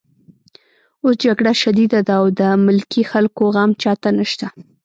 [1.03, 4.47] اوس جګړه شدیده ده او د ملکي خلکو غم چاته نشته